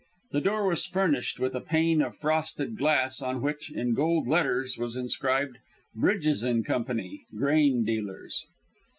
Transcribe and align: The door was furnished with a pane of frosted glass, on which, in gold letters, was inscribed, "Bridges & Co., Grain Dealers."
The 0.31 0.41
door 0.41 0.67
was 0.67 0.87
furnished 0.87 1.39
with 1.39 1.53
a 1.53 1.61
pane 1.61 2.01
of 2.01 2.17
frosted 2.17 2.75
glass, 2.75 3.21
on 3.21 3.39
which, 3.39 3.71
in 3.71 3.93
gold 3.93 4.27
letters, 4.27 4.75
was 4.79 4.95
inscribed, 4.97 5.59
"Bridges 5.93 6.43
& 6.57 6.65
Co., 6.65 6.83
Grain 7.35 7.83
Dealers." 7.85 8.47